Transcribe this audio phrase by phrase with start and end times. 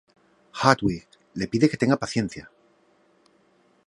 [0.61, 1.05] Hartwig,
[1.35, 2.49] le pide que tenga paciencia.